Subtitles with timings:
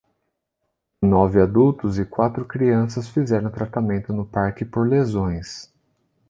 [0.99, 5.71] Nove adultos e quatro crianças fizeram tratamento no parque por lesões.